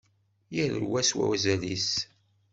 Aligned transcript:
Yal 0.55 0.75
wa 0.89 1.01
s 1.09 1.11
wazal-is. 1.17 1.89